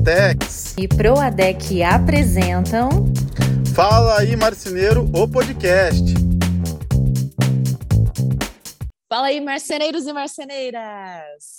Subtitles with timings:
[0.00, 2.88] Duratex e Proadec apresentam
[3.74, 6.02] Fala aí Marceneiro, o podcast.
[9.08, 11.58] Fala aí marceneiros e marceneiras.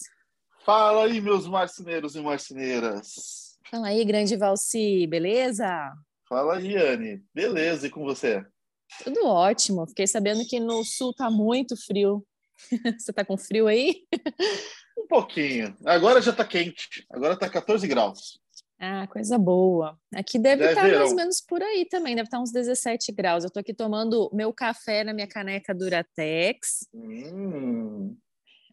[0.66, 3.58] Fala aí meus marceneiros e marceneiras.
[3.70, 5.92] Fala aí grande Valci, beleza?
[6.28, 8.44] Fala aí Anne, beleza e com você?
[9.04, 9.88] Tudo ótimo.
[9.88, 12.26] Fiquei sabendo que no sul tá muito frio.
[13.00, 13.96] Você tá com frio aí?
[14.98, 15.76] Um pouquinho.
[15.86, 17.06] Agora já tá quente.
[17.10, 18.40] Agora tá 14 graus.
[18.80, 19.96] Ah, coisa boa.
[20.14, 23.12] Aqui deve estar tá mais ou menos por aí também, deve estar tá uns 17
[23.12, 23.44] graus.
[23.44, 26.88] Eu tô aqui tomando meu café na minha caneca Duratex.
[26.92, 28.18] Hum.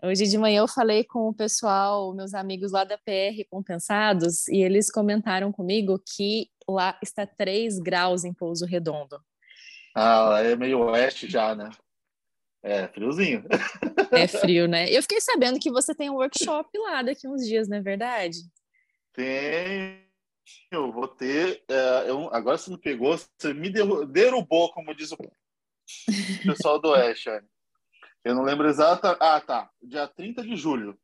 [0.03, 4.62] Hoje de manhã eu falei com o pessoal, meus amigos lá da PR Compensados, e
[4.62, 9.21] eles comentaram comigo que lá está 3 graus em Pouso Redondo.
[9.95, 11.69] Ah, é meio oeste já, né?
[12.62, 13.45] É, friozinho.
[14.11, 14.91] É frio, né?
[14.91, 18.39] Eu fiquei sabendo que você tem um workshop lá daqui uns dias, não é verdade?
[19.12, 19.98] Tenho,
[20.70, 21.62] eu vou ter.
[21.69, 25.19] É, eu, agora você me pegou, você me derrubou, como diz o
[26.45, 27.31] pessoal do Oeste.
[28.25, 29.17] Eu não lembro exata.
[29.20, 29.70] Ah, tá.
[29.83, 30.98] Dia 30 de julho.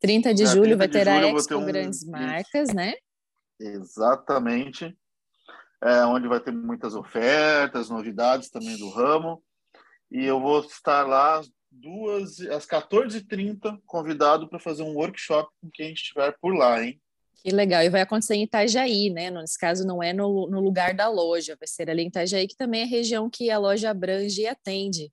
[0.00, 1.66] 30 de Dia julho 30 vai ter a Expo um...
[1.66, 2.94] Grandes Marcas, né?
[3.58, 4.96] Exatamente.
[5.82, 9.42] É, onde vai ter muitas ofertas, novidades também do ramo.
[10.10, 15.92] E eu vou estar lá duas, às 14h30, convidado para fazer um workshop com quem
[15.92, 17.00] estiver por lá, hein?
[17.42, 17.82] Que legal.
[17.82, 19.30] E vai acontecer em Itajaí, né?
[19.30, 22.56] Nesse caso, não é no, no lugar da loja, vai ser ali em Itajaí, que
[22.56, 25.10] também é região que a loja abrange e atende.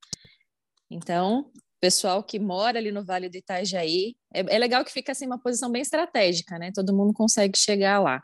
[0.89, 5.25] Então, pessoal que mora ali no Vale do Itajaí, é, é legal que fica assim
[5.25, 6.71] uma posição bem estratégica, né?
[6.73, 8.21] Todo mundo consegue chegar lá.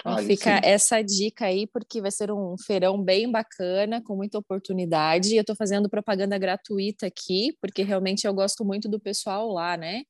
[0.00, 0.60] Então fica sim.
[0.64, 5.34] essa dica aí, porque vai ser um feirão bem bacana, com muita oportunidade.
[5.34, 10.02] Eu estou fazendo propaganda gratuita aqui, porque realmente eu gosto muito do pessoal lá, né?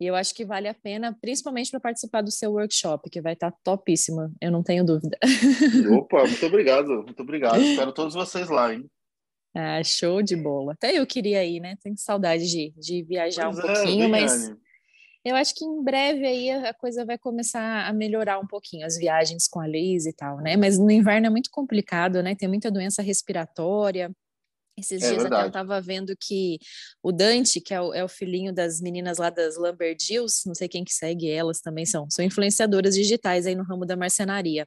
[0.00, 3.32] E eu acho que vale a pena, principalmente para participar do seu workshop, que vai
[3.32, 5.18] estar tá topíssima, eu não tenho dúvida.
[5.98, 7.60] Opa, muito obrigado, muito obrigado.
[7.60, 8.88] Espero todos vocês lá, hein?
[9.54, 10.74] Ah, show de bola.
[10.74, 11.74] Até eu queria ir, né?
[11.82, 14.52] Tenho saudade de, de viajar pois um é, pouquinho, mas
[15.24, 18.96] eu acho que em breve aí a coisa vai começar a melhorar um pouquinho, as
[18.96, 20.56] viagens com a Liz e tal, né?
[20.56, 22.34] Mas no inverno é muito complicado, né?
[22.34, 24.10] Tem muita doença respiratória.
[24.78, 25.34] Esses é dias verdade.
[25.34, 26.58] até eu estava vendo que
[27.02, 30.68] o Dante, que é o, é o, filhinho das meninas lá das Lamberdills, não sei
[30.68, 34.66] quem que segue elas também são, são influenciadoras digitais aí no ramo da marcenaria.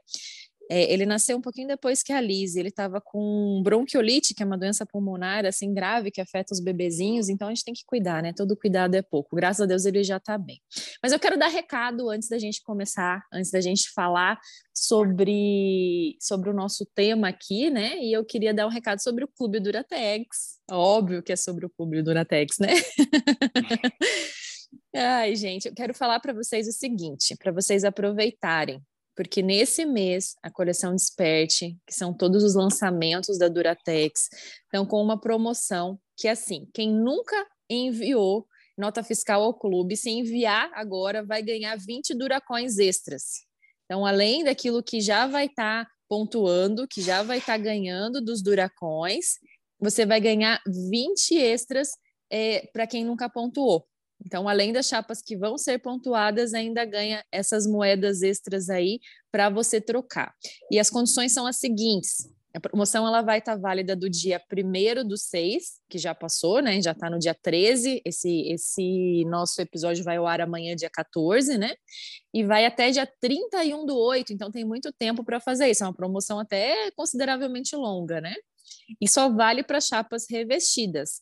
[0.74, 4.46] É, ele nasceu um pouquinho depois que a Liz, ele estava com bronquiolite, que é
[4.46, 8.24] uma doença pulmonar assim grave que afeta os bebezinhos, então a gente tem que cuidar,
[8.24, 8.32] né?
[8.32, 9.36] Todo cuidado é pouco.
[9.36, 10.62] Graças a Deus ele já está bem.
[11.04, 14.40] Mas eu quero dar recado antes da gente começar, antes da gente falar
[14.74, 17.98] sobre, sobre o nosso tema aqui, né?
[17.98, 20.58] E eu queria dar um recado sobre o Clube Duratex.
[20.72, 22.76] Óbvio que é sobre o Clube Duratex, né?
[24.96, 28.82] Ai, gente, eu quero falar para vocês o seguinte, para vocês aproveitarem
[29.22, 34.28] porque nesse mês a coleção Desperte, que são todos os lançamentos da Duratex,
[34.64, 37.36] estão com uma promoção que assim, quem nunca
[37.70, 43.46] enviou nota fiscal ao clube, se enviar agora vai ganhar 20 Duracoins extras.
[43.86, 48.22] Então, além daquilo que já vai estar tá pontuando, que já vai estar tá ganhando
[48.22, 49.38] dos Duracoins,
[49.80, 51.90] você vai ganhar 20 extras
[52.28, 53.86] é, eh, para quem nunca pontuou.
[54.26, 59.00] Então, além das chapas que vão ser pontuadas, ainda ganha essas moedas extras aí
[59.32, 60.34] para você trocar.
[60.70, 64.42] E as condições são as seguintes: a promoção ela vai estar tá válida do dia
[64.52, 66.82] 1 do 6, que já passou, né?
[66.82, 68.02] Já está no dia 13.
[68.06, 71.74] Esse, esse nosso episódio vai ao ar amanhã, dia 14, né?
[72.34, 75.84] E vai até dia 31 do 8, então tem muito tempo para fazer isso.
[75.84, 78.36] É uma promoção até consideravelmente longa, né?
[79.00, 81.22] E só vale para chapas revestidas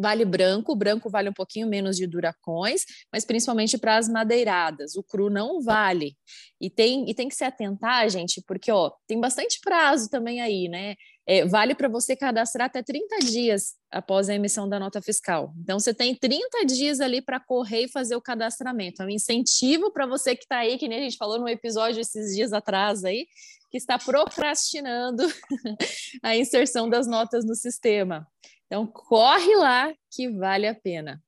[0.00, 4.96] vale branco, o branco vale um pouquinho menos de duracões, mas principalmente para as madeiradas,
[4.96, 6.16] o cru não vale.
[6.60, 10.68] E tem, e tem que se atentar, gente, porque ó, tem bastante prazo também aí,
[10.68, 10.94] né?
[11.30, 15.52] É, vale para você cadastrar até 30 dias após a emissão da nota fiscal.
[15.60, 19.02] Então, você tem 30 dias ali para correr e fazer o cadastramento.
[19.02, 22.00] É um incentivo para você que está aí, que nem a gente falou no episódio
[22.00, 23.26] esses dias atrás aí,
[23.70, 25.22] que está procrastinando
[26.22, 28.26] a inserção das notas no sistema.
[28.68, 31.22] Então, corre lá que vale a pena.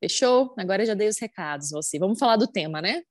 [0.00, 0.52] Fechou?
[0.58, 2.00] Agora já dei os recados, você.
[2.00, 3.04] Vamos falar do tema, né?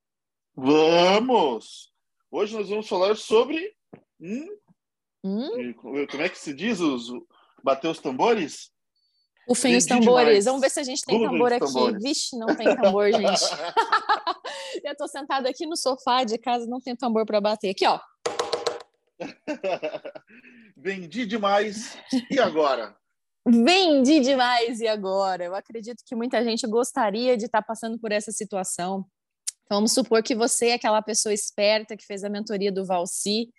[0.53, 1.93] Vamos!
[2.29, 3.73] Hoje nós vamos falar sobre.
[4.19, 4.47] Hum?
[5.23, 5.73] Hum?
[5.75, 6.81] Como é que se diz?
[6.81, 7.07] Os,
[7.63, 8.69] bater os tambores?
[9.47, 10.27] Ufem os tambores.
[10.27, 10.45] Demais.
[10.45, 11.65] Vamos ver se a gente tem tambor aqui.
[11.65, 12.03] Tambores.
[12.03, 13.41] Vixe, não tem tambor, gente.
[14.83, 17.69] Eu estou sentada aqui no sofá de casa, não tem tambor para bater.
[17.69, 17.97] Aqui, ó.
[20.75, 21.97] Vendi demais.
[22.29, 22.95] E agora?
[23.47, 25.43] Vendi demais e agora?
[25.43, 29.05] Eu acredito que muita gente gostaria de estar passando por essa situação.
[29.65, 33.49] Então, vamos supor que você é aquela pessoa esperta que fez a mentoria do Valci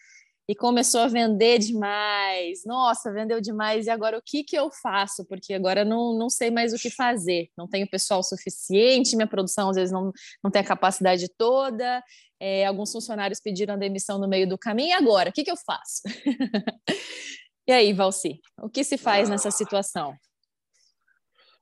[0.49, 2.63] e começou a vender demais.
[2.65, 3.87] Nossa, vendeu demais.
[3.87, 5.25] E agora o que, que eu faço?
[5.25, 7.49] Porque agora não, não sei mais o que fazer.
[7.57, 10.13] Não tenho pessoal suficiente, minha produção às vezes não,
[10.43, 12.03] não tem a capacidade toda.
[12.41, 14.91] É, alguns funcionários pediram a demissão no meio do caminho.
[14.91, 15.31] E agora?
[15.31, 16.03] O que, que eu faço?
[17.67, 20.15] e aí, Valci, o que se faz nessa situação?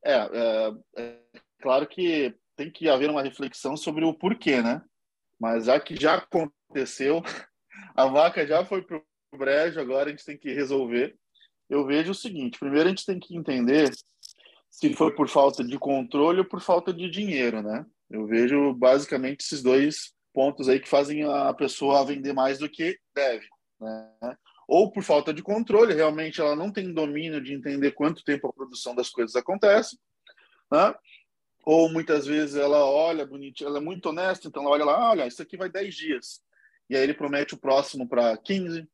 [0.04, 1.18] É, é, é
[1.60, 4.82] claro que tem que haver uma reflexão sobre o porquê, né?
[5.40, 7.22] Mas já que já aconteceu,
[7.96, 11.16] a vaca já foi para o brejo, agora a gente tem que resolver.
[11.68, 13.90] Eu vejo o seguinte: primeiro a gente tem que entender
[14.70, 17.86] se foi por falta de controle ou por falta de dinheiro, né?
[18.10, 22.98] Eu vejo basicamente esses dois pontos aí que fazem a pessoa vender mais do que
[23.14, 23.46] deve,
[23.80, 24.36] né?
[24.66, 28.52] Ou por falta de controle, realmente ela não tem domínio de entender quanto tempo a
[28.52, 29.98] produção das coisas acontece,
[30.70, 30.94] né?
[31.66, 35.26] Ou muitas vezes ela olha bonitinha, ela é muito honesta, então ela olha lá, olha,
[35.26, 36.44] isso aqui vai 10 dias
[36.88, 38.86] e aí ele promete o próximo para 15.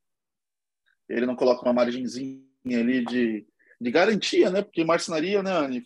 [1.09, 3.47] Ele não coloca uma margenzinha ali de,
[3.81, 4.63] de garantia, né?
[4.63, 5.83] Porque marcenaria, né, Anne?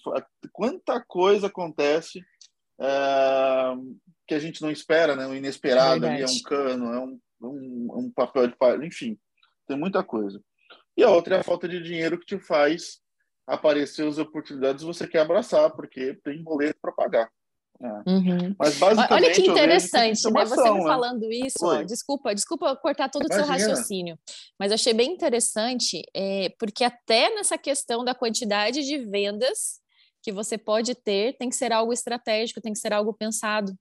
[0.53, 2.23] Quanta coisa acontece
[2.79, 3.75] é,
[4.27, 5.27] que a gente não espera, né?
[5.27, 9.19] O inesperado ali é um cano, é um, um, um papel de enfim,
[9.67, 10.41] tem muita coisa.
[10.97, 13.01] E a outra é a falta de dinheiro que te faz
[13.47, 17.31] aparecer as oportunidades você quer abraçar, porque tem boleto para pagar.
[17.81, 18.11] É.
[18.11, 18.55] Uhum.
[18.59, 20.47] Mas basicamente, Olha que interessante, né?
[20.47, 20.83] Você me né?
[20.85, 24.19] falando isso, ó, desculpa, desculpa cortar todo o seu raciocínio,
[24.59, 29.81] mas eu achei bem interessante, é, porque até nessa questão da quantidade de vendas
[30.23, 33.75] que você pode ter, tem que ser algo estratégico, tem que ser algo pensado.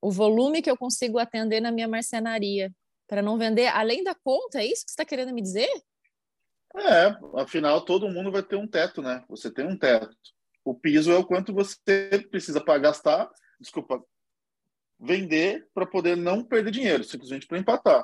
[0.00, 2.70] O volume que eu consigo atender na minha marcenaria,
[3.12, 5.68] para não vender além da conta, é isso que você está querendo me dizer?
[6.74, 9.22] É, afinal, todo mundo vai ter um teto, né?
[9.28, 10.16] Você tem um teto.
[10.64, 11.78] O piso é o quanto você
[12.30, 13.30] precisa para gastar,
[13.60, 14.02] desculpa,
[14.98, 18.02] vender para poder não perder dinheiro, simplesmente para empatar.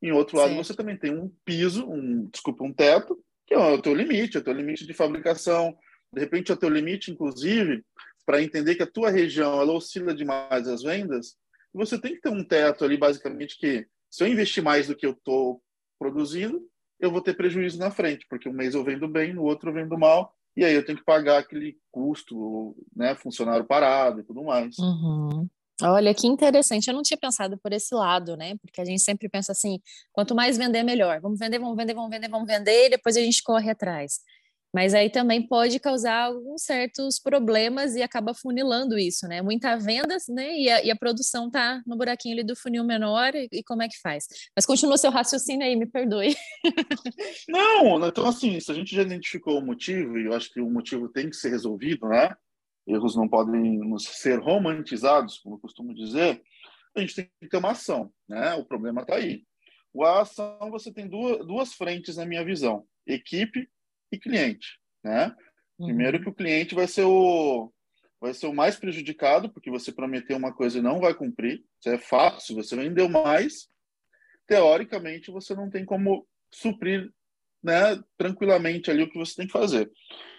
[0.00, 0.56] Em outro lado, Sim.
[0.58, 4.40] você também tem um piso, um, desculpa, um teto, que é o teu limite, é
[4.40, 5.76] o teu limite de fabricação.
[6.12, 7.84] De repente, é o teu limite, inclusive,
[8.24, 11.36] para entender que a tua região ela oscila demais as vendas,
[11.72, 15.04] você tem que ter um teto ali, basicamente, que se eu investir mais do que
[15.04, 15.60] eu estou
[15.98, 16.62] produzindo,
[17.00, 19.74] eu vou ter prejuízo na frente, porque um mês eu vendo bem, no outro eu
[19.74, 24.44] vendo mal, e aí eu tenho que pagar aquele custo, né, funcionário parado e tudo
[24.44, 24.78] mais.
[24.78, 25.48] Uhum.
[25.82, 28.56] Olha que interessante, eu não tinha pensado por esse lado, né?
[28.58, 29.80] Porque a gente sempre pensa assim:
[30.12, 31.20] quanto mais vender, melhor.
[31.20, 34.20] Vamos vender, vamos vender, vamos vender, vamos vender, e depois a gente corre atrás.
[34.74, 39.40] Mas aí também pode causar alguns certos problemas e acaba funilando isso, né?
[39.40, 40.58] Muita venda, né?
[40.58, 43.84] E a, e a produção tá no buraquinho ali do funil menor, e, e, como
[43.84, 44.26] é que faz?
[44.56, 46.34] Mas continua seu raciocínio aí, me perdoe.
[47.48, 50.68] Não, então assim, se a gente já identificou o motivo, e eu acho que o
[50.68, 52.34] motivo tem que ser resolvido, né?
[52.84, 56.42] Erros não podem ser romantizados, como eu costumo dizer,
[56.96, 58.54] a gente tem que ter uma ação, né?
[58.54, 59.44] O problema está aí.
[60.02, 62.84] A ação, você tem duas, duas frentes na minha visão.
[63.06, 63.68] Equipe
[64.10, 65.34] e cliente, né?
[65.78, 65.86] Uhum.
[65.86, 67.72] Primeiro que o cliente vai ser o
[68.20, 71.62] vai ser o mais prejudicado porque você prometeu uma coisa e não vai cumprir.
[71.78, 72.54] Isso é fácil.
[72.54, 73.68] você vendeu mais,
[74.46, 77.12] teoricamente você não tem como suprir,
[77.62, 79.90] né, tranquilamente ali o que você tem que fazer.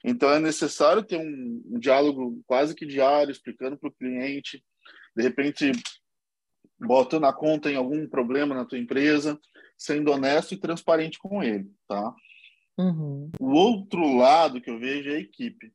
[0.04, 4.64] Então é necessário ter um, um diálogo quase que diário explicando para o cliente,
[5.16, 5.72] de repente
[6.80, 9.40] botando a conta em algum problema na tua empresa,
[9.78, 12.14] sendo honesto e transparente com ele, tá?
[12.78, 13.32] Uhum.
[13.40, 15.72] O outro lado que eu vejo é a equipe.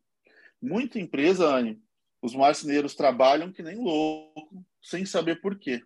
[0.60, 1.80] Muita empresa, Anne,
[2.20, 5.82] os marceneiros trabalham que nem louco, sem saber por quê.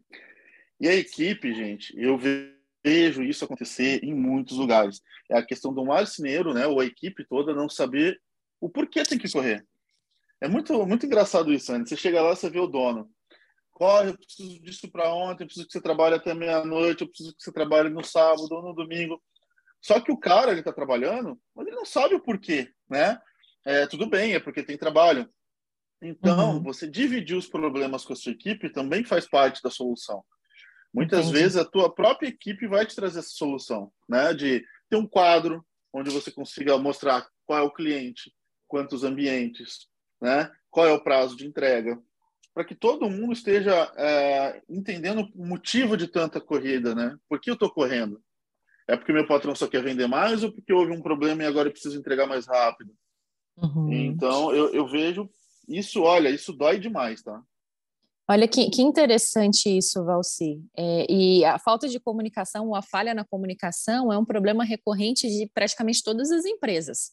[0.81, 5.01] E a equipe, gente, eu vejo isso acontecer em muitos lugares.
[5.31, 8.21] É a questão do marceneiro, né, ou a equipe toda não saber
[8.61, 9.65] o porquê tem que correr.
[10.41, 11.87] É muito, muito engraçado isso, Anne.
[11.87, 13.09] Você chega lá, você vê o dono.
[13.73, 17.35] Corre, eu preciso disso para ontem, eu preciso que você trabalhe até meia-noite, eu preciso
[17.35, 19.21] que você trabalhe no sábado ou no domingo.
[19.85, 23.21] Só que o cara ele está trabalhando, mas ele não sabe o porquê, né?
[23.67, 25.29] É, tudo bem, é porque tem trabalho.
[26.01, 26.63] Então, uhum.
[26.63, 30.25] você dividir os problemas com a sua equipe também faz parte da solução.
[30.93, 31.39] Muitas Entendi.
[31.39, 34.33] vezes a tua própria equipe vai te trazer essa solução, né?
[34.33, 35.63] De ter um quadro
[35.93, 38.35] onde você consiga mostrar qual é o cliente,
[38.67, 39.87] quantos ambientes,
[40.19, 40.51] né?
[40.71, 42.01] Qual é o prazo de entrega,
[42.55, 47.19] para que todo mundo esteja é, entendendo o motivo de tanta corrida, né?
[47.29, 48.23] Por que eu estou correndo?
[48.87, 51.69] É porque meu patrão só quer vender mais ou porque houve um problema e agora
[51.69, 52.95] eu preciso entregar mais rápido?
[53.57, 53.93] Uhum.
[53.93, 55.29] Então, eu, eu vejo
[55.69, 57.43] isso, olha, isso dói demais, tá?
[58.29, 60.63] Olha que, que interessante isso, Valci.
[60.77, 65.29] É, e a falta de comunicação, ou a falha na comunicação, é um problema recorrente
[65.29, 67.13] de praticamente todas as empresas.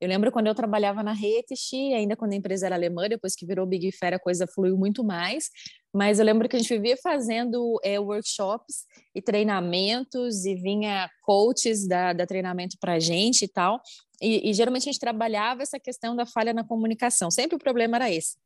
[0.00, 3.44] Eu lembro quando eu trabalhava na Retisch, ainda quando a empresa era alemã, depois que
[3.44, 5.50] virou Big Fair, a coisa fluiu muito mais.
[5.92, 11.88] Mas eu lembro que a gente vivia fazendo é, workshops e treinamentos, e vinha coaches
[11.88, 13.80] da, da treinamento para a gente e tal.
[14.22, 17.30] E, e geralmente a gente trabalhava essa questão da falha na comunicação.
[17.30, 18.36] Sempre o problema era esse.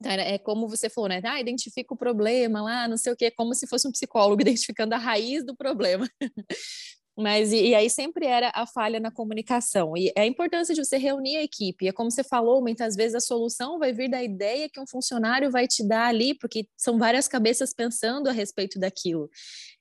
[0.00, 1.20] Então, é como você falou, né?
[1.24, 4.94] Ah, identifica o problema lá, não sei o quê, como se fosse um psicólogo identificando
[4.94, 6.08] a raiz do problema.
[7.18, 9.96] Mas e, e, aí sempre era a falha na comunicação.
[9.96, 11.88] E é a importância de você reunir a equipe.
[11.88, 15.50] É como você falou, muitas vezes a solução vai vir da ideia que um funcionário
[15.50, 19.28] vai te dar ali, porque são várias cabeças pensando a respeito daquilo.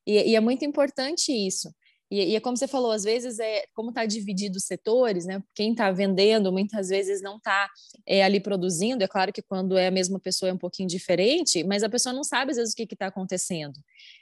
[0.06, 1.70] E, e é muito importante isso.
[2.10, 5.44] E, e, é como você falou, às vezes é como está dividido os setores, né?
[5.54, 7.70] Quem está vendendo muitas vezes não está
[8.06, 9.04] é, ali produzindo.
[9.04, 12.14] É claro que quando é a mesma pessoa é um pouquinho diferente, mas a pessoa
[12.14, 13.78] não sabe às vezes o que está acontecendo.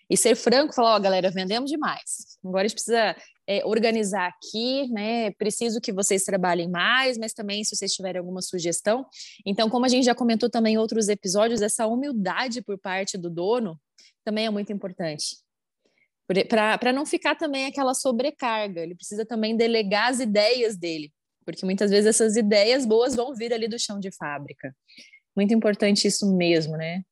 [0.09, 2.37] E ser franco, falar, ó, oh, galera, vendemos demais.
[2.43, 3.15] Agora a gente precisa
[3.47, 5.31] é, organizar aqui, né?
[5.31, 9.05] Preciso que vocês trabalhem mais, mas também se vocês tiverem alguma sugestão.
[9.45, 13.29] Então, como a gente já comentou também em outros episódios, essa humildade por parte do
[13.29, 13.79] dono
[14.23, 15.44] também é muito importante
[16.49, 18.81] para não ficar também aquela sobrecarga.
[18.81, 21.13] Ele precisa também delegar as ideias dele,
[21.45, 24.75] porque muitas vezes essas ideias boas vão vir ali do chão de fábrica.
[25.35, 27.03] Muito importante isso mesmo, né?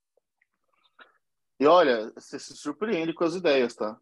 [1.59, 3.97] E olha, você se surpreende com as ideias, tá?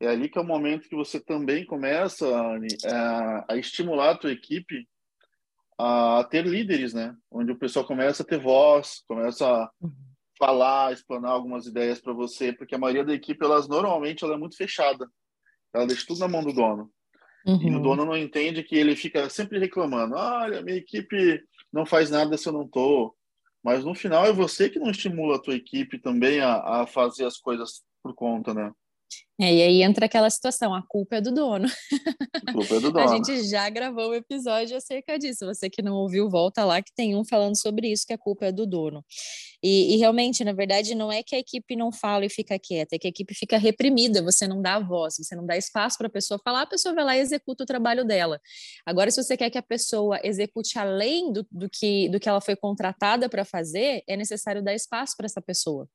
[0.00, 4.18] É ali que é o momento que você também começa, Anne, a, a estimular a
[4.18, 4.88] tua equipe
[5.78, 7.16] a ter líderes, né?
[7.30, 10.11] Onde o pessoal começa a ter voz, começa a, uhum
[10.42, 14.36] falar, explanar algumas ideias para você, porque a maioria da equipe, elas normalmente ela é
[14.36, 15.08] muito fechada.
[15.72, 16.90] Ela deixa tudo na mão do dono.
[17.46, 17.62] Uhum.
[17.62, 17.82] E o uhum.
[17.82, 21.40] dono não entende que ele fica sempre reclamando: olha, minha equipe
[21.72, 23.14] não faz nada se eu não tô.
[23.62, 27.24] Mas no final é você que não estimula a tua equipe também a, a fazer
[27.24, 28.72] as coisas por conta, né?
[29.40, 31.66] É, e aí entra aquela situação, a culpa é do dono.
[32.46, 33.00] A culpa é do dono.
[33.00, 35.46] a gente já gravou um episódio acerca disso.
[35.46, 38.46] Você que não ouviu, volta lá que tem um falando sobre isso, que a culpa
[38.46, 39.04] é do dono.
[39.62, 42.96] E, e, realmente, na verdade, não é que a equipe não fala e fica quieta,
[42.96, 46.08] é que a equipe fica reprimida, você não dá voz, você não dá espaço para
[46.08, 48.40] a pessoa falar, a pessoa vai lá e executa o trabalho dela.
[48.84, 52.40] Agora, se você quer que a pessoa execute além do, do que, do que ela
[52.40, 55.88] foi contratada para fazer, é necessário dar espaço para essa pessoa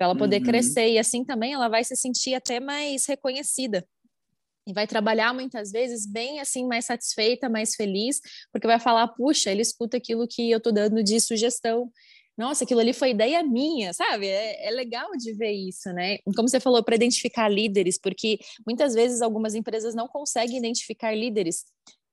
[0.00, 0.44] para ela poder uhum.
[0.44, 3.86] crescer e assim também ela vai se sentir até mais reconhecida
[4.66, 8.18] e vai trabalhar muitas vezes bem assim mais satisfeita, mais feliz,
[8.50, 11.92] porque vai falar, puxa, ele escuta aquilo que eu estou dando de sugestão.
[12.34, 14.26] Nossa, aquilo ali foi ideia minha, sabe?
[14.26, 16.16] É, é legal de ver isso, né?
[16.34, 21.66] Como você falou, para identificar líderes, porque muitas vezes algumas empresas não conseguem identificar líderes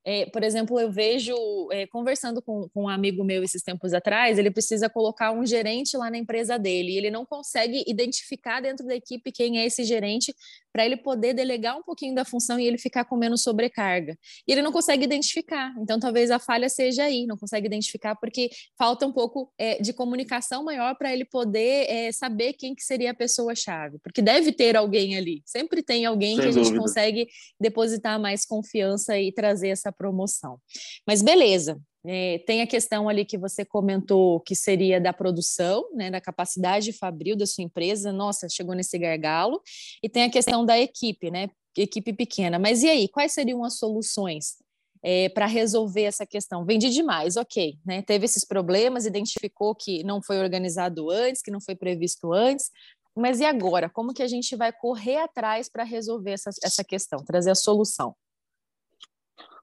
[0.09, 1.35] é, por exemplo, eu vejo,
[1.69, 5.97] é, conversando com, com, um amigo meu esses tempos atrás, ele precisa colocar um gerente
[5.97, 9.83] lá na empresa dele, e ele não consegue identificar dentro da equipe quem é esse
[9.83, 10.33] gerente
[10.77, 14.15] para ele poder delegar um pouquinho da função e ele ficar com menos sobrecarga.
[14.47, 18.51] E ele não consegue identificar, então talvez a falha seja aí, não consegue identificar porque
[18.77, 23.09] falta um pouco é, de comunicação maior para ele poder é, saber quem que seria
[23.09, 26.79] a pessoa-chave, porque deve ter alguém ali, sempre tem alguém Sem que a gente dúvida.
[26.79, 27.27] consegue
[27.59, 30.59] depositar mais confiança e trazer essa promoção.
[31.07, 36.09] Mas beleza, é, tem a questão ali que você comentou que seria da produção, né,
[36.09, 38.13] da capacidade fabril da sua empresa.
[38.13, 39.61] Nossa, chegou nesse gargalo.
[40.01, 41.49] E tem a questão da equipe, né?
[41.75, 42.57] Equipe pequena.
[42.57, 44.55] Mas e aí, quais seriam as soluções
[45.03, 46.65] é, para resolver essa questão?
[46.65, 48.01] Vendi demais, ok, né?
[48.01, 52.71] Teve esses problemas, identificou que não foi organizado antes, que não foi previsto antes.
[53.13, 53.89] Mas e agora?
[53.89, 58.15] Como que a gente vai correr atrás para resolver essa, essa questão, trazer a solução?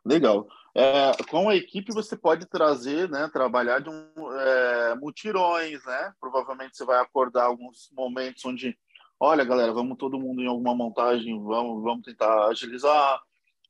[0.04, 0.46] Legal.
[0.76, 6.12] É, com a equipe você pode trazer, né, trabalhar de um, é, mutirões, né?
[6.20, 8.76] Provavelmente você vai acordar alguns momentos onde,
[9.20, 13.20] olha, galera, vamos todo mundo em alguma montagem, vamos, vamos tentar agilizar.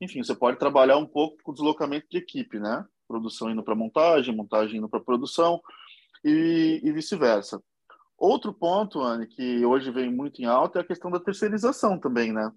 [0.01, 2.83] Enfim, você pode trabalhar um pouco com o deslocamento de equipe, né?
[3.07, 5.61] Produção indo para montagem, montagem indo para produção
[6.23, 7.61] e, e vice-versa.
[8.17, 12.33] Outro ponto, Anne, que hoje vem muito em alta é a questão da terceirização também,
[12.33, 12.51] né?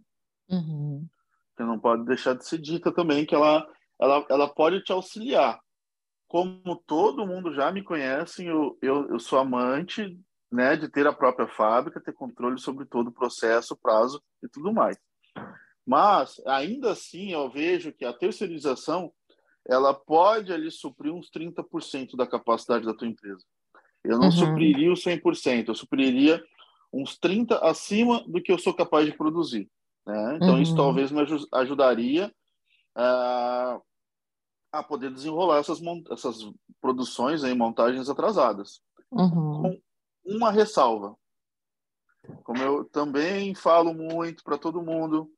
[0.49, 1.07] Uhum.
[1.55, 3.67] Você não pode deixar de ser dita também que ela
[4.00, 5.59] ela, ela pode te auxiliar.
[6.26, 10.19] Como todo mundo já me conhece, eu, eu, eu sou amante
[10.50, 14.73] né, de ter a própria fábrica, ter controle sobre todo o processo, prazo e tudo
[14.73, 14.97] mais.
[15.87, 19.11] Mas, ainda assim, eu vejo que a terceirização
[19.67, 23.45] ela pode ali suprir uns 30% da capacidade da tua empresa.
[24.05, 24.33] Eu não uhum.
[24.33, 26.43] supriria os 100%, eu supriria
[26.93, 29.69] uns 30% acima do que eu sou capaz de produzir.
[30.07, 30.37] Né?
[30.37, 30.62] Então, uhum.
[30.62, 31.21] isso talvez me
[31.52, 32.33] ajudaria
[32.99, 33.83] uh,
[34.73, 36.37] a poder desenrolar essas, essas
[36.81, 38.81] produções em montagens atrasadas.
[39.11, 39.62] Uhum.
[39.62, 39.81] Com
[40.25, 41.17] uma ressalva.
[42.43, 45.31] Como eu também falo muito para todo mundo,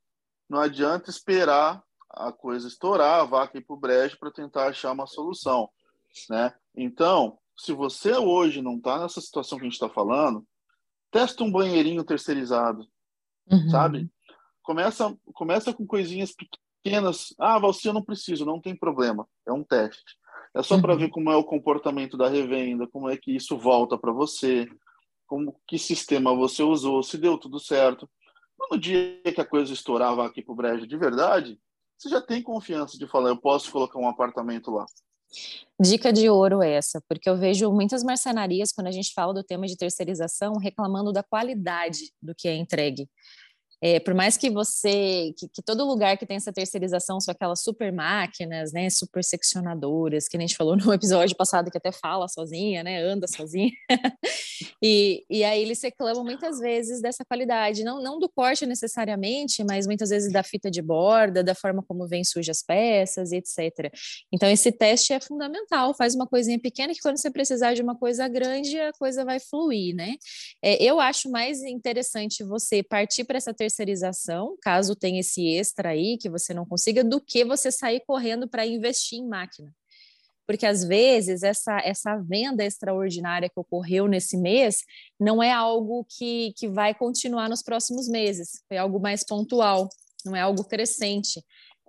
[0.49, 4.91] não adianta esperar a coisa estourar, a vaca ir para o brejo para tentar achar
[4.91, 5.71] uma solução,
[6.29, 6.53] né?
[6.75, 10.45] Então, se você hoje não está nessa situação que a gente está falando,
[11.13, 12.85] testa um banheirinho terceirizado,
[13.49, 13.69] uhum.
[13.69, 14.11] sabe?
[14.63, 16.35] Começa, começa com coisinhas
[16.83, 17.35] pequenas.
[17.39, 19.27] Ah, você eu não preciso, não tem problema.
[19.47, 20.17] É um teste.
[20.55, 20.83] É só uhum.
[20.83, 24.69] para ver como é o comportamento da revenda, como é que isso volta para você,
[25.27, 28.11] como que sistema você usou, se deu tudo certo.
[28.71, 31.59] No dia que a coisa estourava aqui para o brejo de verdade,
[31.97, 34.87] você já tem confiança de falar, eu posso colocar um apartamento lá.
[35.79, 39.67] Dica de ouro essa, porque eu vejo muitas marcenarias, quando a gente fala do tema
[39.67, 43.09] de terceirização, reclamando da qualidade do que é entregue.
[43.83, 47.63] É, por mais que você, que, que, todo lugar que tem essa terceirização são aquelas
[47.63, 52.29] super máquinas, né, super seccionadoras, que a gente falou no episódio passado que até fala
[52.29, 53.73] sozinha, né, anda sozinha,
[54.83, 59.87] e, e aí eles reclamam muitas vezes dessa qualidade, não, não do corte necessariamente, mas
[59.87, 63.93] muitas vezes da fita de borda, da forma como vem sujas as peças, etc.
[64.33, 67.97] Então esse teste é fundamental, faz uma coisinha pequena que quando você precisar de uma
[67.97, 70.17] coisa grande, a coisa vai fluir, né?
[70.63, 75.91] É, eu acho mais interessante você partir para essa terceirização terceirização, caso tenha esse extra
[75.91, 79.73] aí que você não consiga, do que você sair correndo para investir em máquina.
[80.47, 84.79] Porque às vezes essa, essa venda extraordinária que ocorreu nesse mês
[85.19, 89.89] não é algo que, que vai continuar nos próximos meses, foi algo mais pontual,
[90.25, 91.43] não é algo crescente.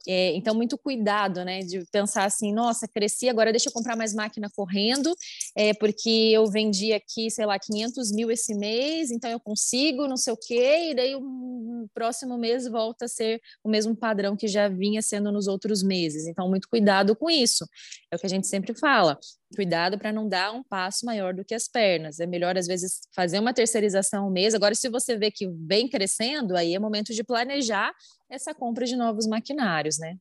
[0.07, 4.13] É, então, muito cuidado, né, de pensar assim, nossa, cresci, agora deixa eu comprar mais
[4.13, 5.15] máquina correndo,
[5.55, 10.17] é, porque eu vendi aqui, sei lá, 500 mil esse mês, então eu consigo, não
[10.17, 14.47] sei o quê, e daí o próximo mês volta a ser o mesmo padrão que
[14.47, 16.27] já vinha sendo nos outros meses.
[16.27, 17.65] Então, muito cuidado com isso.
[18.11, 19.17] É o que a gente sempre fala.
[19.55, 22.19] Cuidado para não dar um passo maior do que as pernas.
[22.19, 24.53] É melhor, às vezes, fazer uma terceirização um mês.
[24.53, 27.93] Agora, se você vê que vem crescendo, aí é momento de planejar
[28.29, 30.15] essa compra de novos maquinários, né?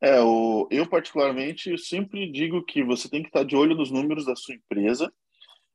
[0.00, 4.24] É, o, eu particularmente sempre digo que você tem que estar de olho nos números
[4.24, 5.12] da sua empresa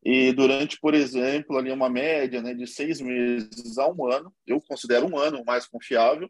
[0.05, 4.61] e durante, por exemplo, ali uma média né, de seis meses a um ano, eu
[4.61, 6.29] considero um ano mais confiável,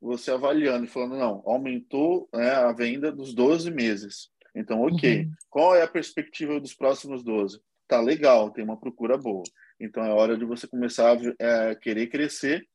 [0.00, 4.31] você avaliando e falando, não, aumentou né, a venda dos 12 meses.
[4.54, 5.24] Então, ok.
[5.24, 5.32] Uhum.
[5.48, 7.60] Qual é a perspectiva dos próximos 12?
[7.88, 9.42] Tá legal, tem uma procura boa.
[9.80, 12.66] Então, é hora de você começar a é, querer crescer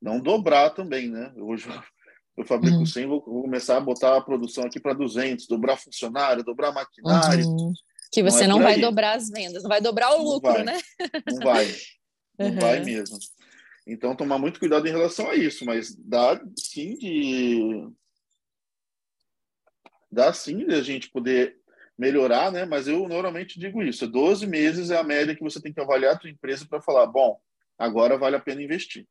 [0.00, 1.32] não dobrar também, né?
[1.36, 1.66] Hoje
[2.36, 2.86] eu fabrico uhum.
[2.86, 7.46] 100, vou, vou, começar a botar a produção aqui para 200, dobrar funcionário, dobrar maquinário.
[7.46, 7.72] Uhum.
[8.12, 10.64] Que você não, é não vai dobrar as vendas, não vai dobrar o lucro, não
[10.64, 10.78] né?
[11.26, 11.66] Não vai,
[12.38, 12.58] não uhum.
[12.58, 13.18] vai mesmo.
[13.86, 17.88] Então, tomar muito cuidado em relação a isso, mas dá sim de.
[20.14, 21.56] Dá sim de a gente poder
[21.98, 22.64] melhorar, né?
[22.64, 26.14] Mas eu normalmente digo isso: 12 meses é a média que você tem que avaliar
[26.14, 27.38] a tua empresa para falar, bom,
[27.78, 29.06] agora vale a pena investir.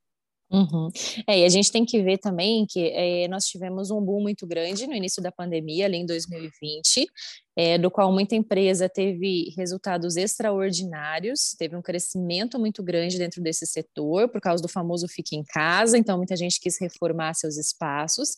[0.52, 0.90] Uhum.
[1.26, 4.46] É, e a gente tem que ver também que é, nós tivemos um boom muito
[4.46, 7.08] grande no início da pandemia, ali em 2020,
[7.56, 13.66] é, do qual muita empresa teve resultados extraordinários, teve um crescimento muito grande dentro desse
[13.66, 18.36] setor, por causa do famoso fique em casa, então muita gente quis reformar seus espaços.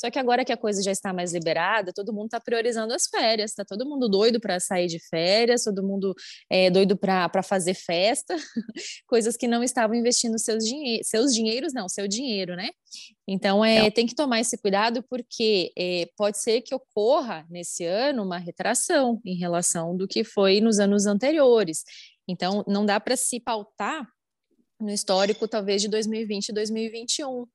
[0.00, 3.08] Só que agora que a coisa já está mais liberada, todo mundo está priorizando as
[3.08, 6.14] férias, está todo mundo doido para sair de férias, todo mundo
[6.48, 8.36] é, doido para fazer festa,
[9.08, 12.70] coisas que não estavam investindo seus, dinhe seus dinheiros, não, seu dinheiro, né?
[13.26, 18.22] Então, é, tem que tomar esse cuidado, porque é, pode ser que ocorra nesse ano
[18.22, 21.82] uma retração em relação do que foi nos anos anteriores.
[22.28, 24.08] Então, não dá para se pautar
[24.80, 27.46] no histórico, talvez, de 2020 e 2021.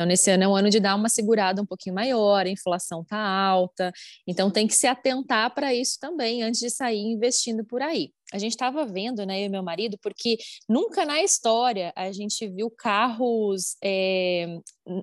[0.00, 3.02] Então, nesse ano é um ano de dar uma segurada um pouquinho maior, a inflação
[3.02, 3.92] está alta,
[4.26, 8.10] então tem que se atentar para isso também antes de sair investindo por aí.
[8.32, 12.48] A gente estava vendo, né, eu e meu marido, porque nunca na história a gente
[12.48, 14.46] viu carros é,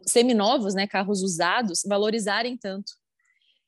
[0.03, 2.91] seminovos, né, carros usados, valorizarem tanto.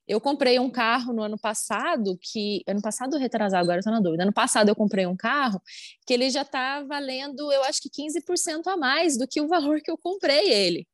[0.07, 2.63] Eu comprei um carro no ano passado, que.
[2.67, 4.23] Ano passado ou retrasado, agora estou na dúvida.
[4.23, 5.61] Ano passado eu comprei um carro
[6.07, 9.79] que ele já está valendo, eu acho que 15% a mais do que o valor
[9.81, 10.87] que eu comprei ele.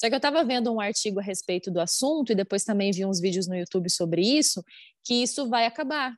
[0.00, 3.04] Só que eu estava vendo um artigo a respeito do assunto e depois também vi
[3.04, 4.62] uns vídeos no YouTube sobre isso,
[5.04, 6.14] que isso vai acabar.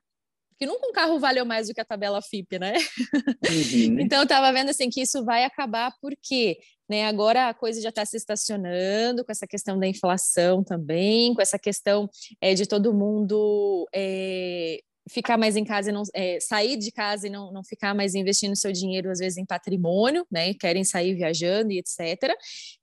[0.58, 2.74] Que nunca um carro valeu mais do que a tabela FIP, né?
[2.74, 4.00] Uhum.
[4.00, 6.58] então eu estava vendo assim que isso vai acabar porque
[6.88, 11.40] né, agora a coisa já está se estacionando com essa questão da inflação também, com
[11.40, 12.10] essa questão
[12.40, 17.26] é, de todo mundo é, ficar mais em casa e não é, sair de casa
[17.26, 20.52] e não, não ficar mais investindo seu dinheiro às vezes em patrimônio, né?
[20.54, 22.34] Querem sair viajando e etc.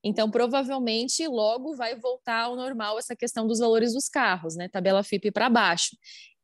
[0.03, 4.67] Então provavelmente logo vai voltar ao normal essa questão dos valores dos carros, né?
[4.67, 5.95] Tabela FIP para baixo.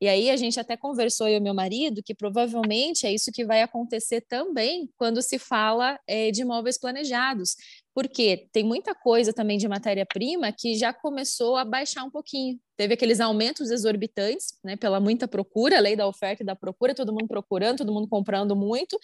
[0.03, 3.45] E aí a gente até conversou eu e meu marido que provavelmente é isso que
[3.45, 7.55] vai acontecer também quando se fala é, de imóveis planejados,
[7.93, 12.59] porque tem muita coisa também de matéria-prima que já começou a baixar um pouquinho.
[12.75, 17.11] Teve aqueles aumentos exorbitantes, né, pela muita procura, lei da oferta e da procura, todo
[17.11, 18.97] mundo procurando, todo mundo comprando muito.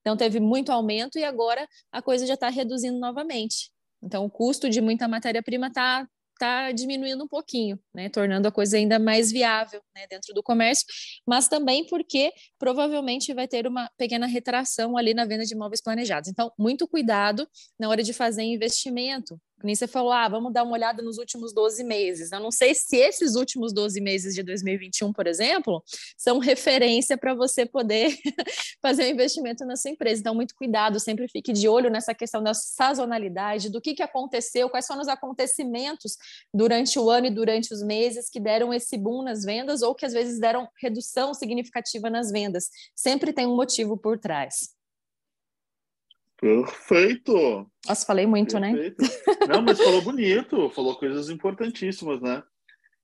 [0.00, 3.70] Então teve muito aumento e agora a coisa já está reduzindo novamente.
[4.02, 6.06] Então o custo de muita matéria-prima está
[6.36, 10.84] está diminuindo um pouquinho, né, tornando a coisa ainda mais viável né, dentro do comércio,
[11.26, 16.28] mas também porque provavelmente vai ter uma pequena retração ali na venda de imóveis planejados.
[16.28, 20.72] Então, muito cuidado na hora de fazer investimento, nem você falou, ah, vamos dar uma
[20.72, 22.32] olhada nos últimos 12 meses.
[22.32, 25.82] Eu não sei se esses últimos 12 meses de 2021, por exemplo,
[26.16, 28.16] são referência para você poder
[28.80, 30.20] fazer um investimento na sua empresa.
[30.20, 34.70] Então, muito cuidado, sempre fique de olho nessa questão da sazonalidade, do que, que aconteceu,
[34.70, 36.16] quais foram os acontecimentos
[36.54, 40.06] durante o ano e durante os meses que deram esse boom nas vendas ou que
[40.06, 42.70] às vezes deram redução significativa nas vendas.
[42.94, 44.75] Sempre tem um motivo por trás.
[46.38, 47.70] Perfeito!
[47.86, 48.72] Nossa, falei muito, né?
[48.72, 49.02] Perfeito.
[49.02, 49.46] né?
[49.48, 52.42] Não, mas falou bonito, falou coisas importantíssimas, né?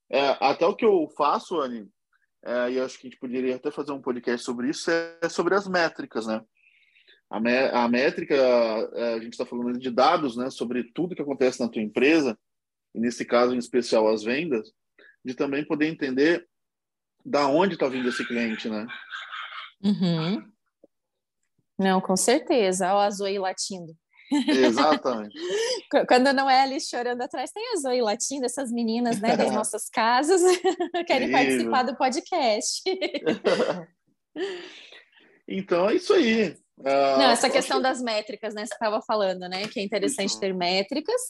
[0.09, 1.89] É, até o que eu faço, Anne,
[2.45, 5.55] é, e acho que a gente poderia até fazer um podcast sobre isso, é sobre
[5.55, 6.41] as métricas, né?
[7.29, 10.51] A, me, a métrica, é, a gente está falando de dados, né?
[10.51, 12.37] Sobre tudo que acontece na tua empresa,
[12.93, 14.71] e nesse caso em especial as vendas,
[15.25, 16.47] de também poder entender
[17.25, 18.85] da onde está vindo esse cliente, né?
[19.81, 20.52] Uhum.
[21.83, 22.93] Não, com certeza.
[22.93, 23.93] Olha a Zoe latindo.
[24.47, 25.37] Exatamente.
[26.07, 29.89] Quando não é ali chorando atrás, tem a Zoe latindo, essas meninas né, das nossas
[29.89, 30.41] casas
[31.05, 31.37] querem isso.
[31.37, 32.81] participar do podcast.
[35.47, 36.55] então é isso aí.
[36.79, 38.65] Uh, não, essa questão das métricas, né?
[38.65, 39.67] Você estava falando, né?
[39.67, 40.39] Que é interessante isso.
[40.39, 41.21] ter métricas.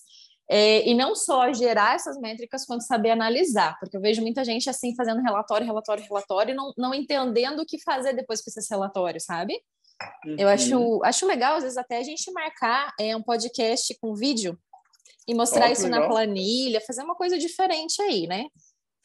[0.49, 4.69] É, e não só gerar essas métricas, quanto saber analisar, porque eu vejo muita gente
[4.69, 8.69] assim fazendo relatório, relatório, relatório, e não, não entendendo o que fazer depois com esses
[8.69, 9.57] relatórios, sabe?
[10.25, 10.35] Uhum.
[10.37, 11.03] Eu acho, uhum.
[11.03, 14.57] acho legal, às vezes, até a gente marcar é, um podcast com vídeo
[15.27, 16.01] e mostrar oh, isso legal.
[16.01, 18.45] na planilha, fazer uma coisa diferente aí, né?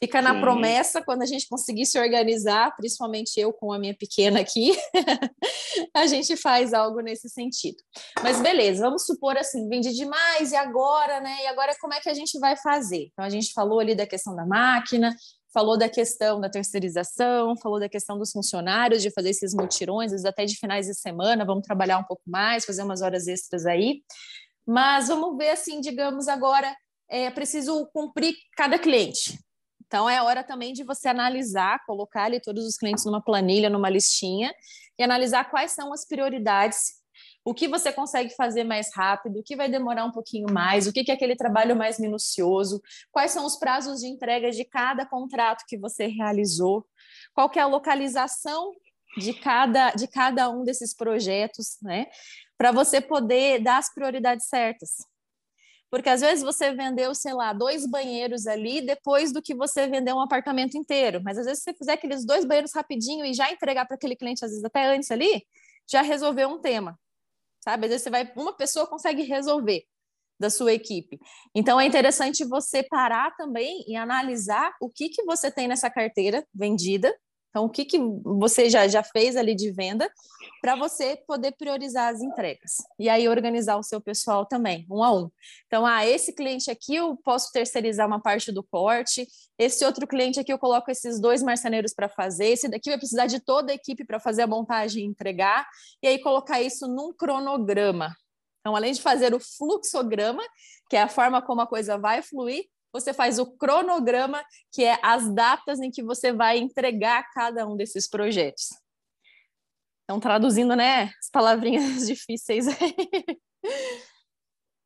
[0.00, 0.40] Fica na Sim.
[0.40, 4.70] promessa quando a gente conseguir se organizar, principalmente eu com a minha pequena aqui,
[5.92, 7.78] a gente faz algo nesse sentido.
[8.22, 11.36] Mas beleza, vamos supor assim, vendi demais e agora, né?
[11.42, 13.08] E agora como é que a gente vai fazer?
[13.12, 15.12] Então a gente falou ali da questão da máquina,
[15.52, 20.44] falou da questão da terceirização, falou da questão dos funcionários, de fazer esses mutirões, até
[20.44, 24.02] de finais de semana, vamos trabalhar um pouco mais, fazer umas horas extras aí.
[24.66, 26.76] Mas vamos ver assim, digamos agora,
[27.08, 29.38] é preciso cumprir cada cliente.
[29.86, 33.88] Então é hora também de você analisar, colocar ali todos os clientes numa planilha, numa
[33.88, 34.54] listinha
[34.98, 36.97] e analisar quais são as prioridades
[37.48, 40.92] o que você consegue fazer mais rápido, o que vai demorar um pouquinho mais, o
[40.92, 42.78] que é aquele trabalho mais minucioso,
[43.10, 46.86] quais são os prazos de entrega de cada contrato que você realizou,
[47.32, 48.74] qual é a localização
[49.16, 52.08] de cada, de cada um desses projetos, né?
[52.58, 54.96] Para você poder dar as prioridades certas.
[55.90, 60.16] Porque às vezes você vendeu, sei lá, dois banheiros ali depois do que você vendeu
[60.16, 61.22] um apartamento inteiro.
[61.24, 64.14] Mas às vezes se você fizer aqueles dois banheiros rapidinho e já entregar para aquele
[64.14, 65.46] cliente, às vezes até antes ali,
[65.90, 66.98] já resolveu um tema
[67.68, 67.84] sabe?
[67.84, 69.84] Às vezes você vai, uma pessoa consegue resolver
[70.40, 71.18] da sua equipe.
[71.54, 76.46] Então é interessante você parar também e analisar o que que você tem nessa carteira
[76.54, 77.14] vendida
[77.58, 80.08] então, o que, que você já, já fez ali de venda
[80.60, 82.76] para você poder priorizar as entregas?
[82.96, 85.28] E aí, organizar o seu pessoal também, um a um.
[85.66, 89.26] Então, ah, esse cliente aqui eu posso terceirizar uma parte do corte,
[89.58, 93.26] esse outro cliente aqui eu coloco esses dois marceneiros para fazer, esse daqui vai precisar
[93.26, 95.66] de toda a equipe para fazer a montagem e entregar,
[96.00, 98.14] e aí colocar isso num cronograma.
[98.60, 100.44] Então, além de fazer o fluxograma,
[100.88, 104.98] que é a forma como a coisa vai fluir, você faz o cronograma, que é
[105.02, 108.68] as datas em que você vai entregar cada um desses projetos.
[110.04, 112.96] Então, traduzindo, né, as palavrinhas difíceis aí.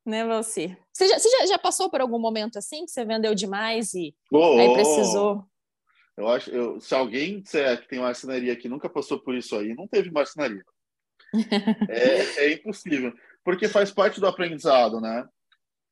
[0.04, 0.76] né, você?
[0.92, 4.14] Você, já, você já, já, passou por algum momento assim, que você vendeu demais e
[4.32, 5.44] oh, aí precisou...
[6.14, 9.74] Eu acho, eu, se alguém disser que tem marcenaria que nunca passou por isso aí,
[9.74, 10.62] não teve marcenaria.
[11.88, 15.26] é, é impossível, porque faz parte do aprendizado, né?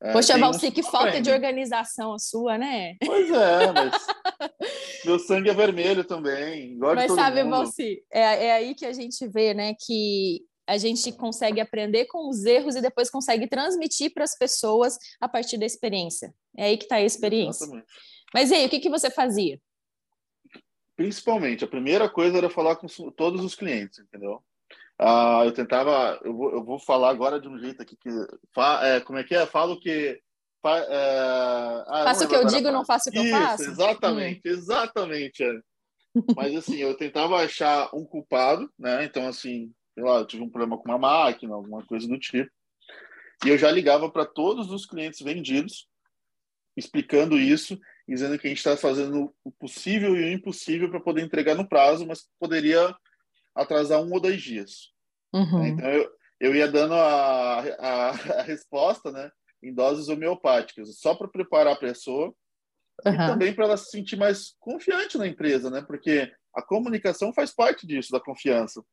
[0.03, 2.95] É, Poxa, Valci, que falta de organização a sua, né?
[3.05, 3.93] Pois é, mas
[5.05, 6.75] meu sangue é vermelho também.
[6.75, 11.61] Mas sabe, Valci, é, é aí que a gente vê, né, que a gente consegue
[11.61, 16.33] aprender com os erros e depois consegue transmitir para as pessoas a partir da experiência.
[16.57, 17.65] É aí que está a experiência.
[17.65, 17.87] Exatamente.
[18.33, 19.59] Mas e aí, o que, que você fazia?
[20.95, 24.41] Principalmente, a primeira coisa era falar com todos os clientes, entendeu?
[25.03, 28.09] Ah, eu tentava, eu vou, eu vou falar agora de um jeito aqui que,
[28.53, 29.47] fa, é, como é que é?
[29.47, 30.21] Falo que
[30.61, 33.63] fa, é, ah, faço o que eu digo, não faço o que Isso, eu faço.
[33.63, 34.51] Exatamente, hum.
[34.51, 35.43] exatamente.
[35.43, 35.59] É.
[36.37, 39.03] Mas assim, eu tentava achar um culpado, né?
[39.03, 42.51] Então assim, sei lá, eu tive um problema com uma máquina, alguma coisa do tipo.
[43.43, 45.87] E eu já ligava para todos os clientes vendidos,
[46.77, 47.75] explicando isso,
[48.07, 51.67] dizendo que a gente está fazendo o possível e o impossível para poder entregar no
[51.67, 52.95] prazo, mas poderia
[53.55, 54.90] atrasar um ou dois dias.
[55.33, 55.65] Uhum.
[55.65, 59.31] Então eu, eu ia dando a, a, a, resposta, né,
[59.63, 62.33] em doses homeopáticas, só para preparar a pessoa
[63.05, 63.13] uhum.
[63.13, 67.53] e também para ela se sentir mais confiante na empresa, né, porque a comunicação faz
[67.53, 68.83] parte disso, da confiança.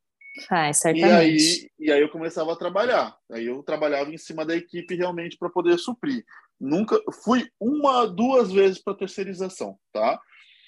[0.47, 1.07] Faz, certamente.
[1.07, 3.17] E aí, e aí eu começava a trabalhar.
[3.33, 6.25] Aí eu trabalhava em cima da equipe realmente para poder suprir.
[6.61, 10.21] Nunca fui uma, duas vezes para terceirização, tá?